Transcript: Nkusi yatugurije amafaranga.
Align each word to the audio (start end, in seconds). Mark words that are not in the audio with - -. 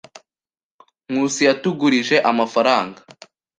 Nkusi 1.11 1.41
yatugurije 1.47 2.15
amafaranga. 2.31 2.99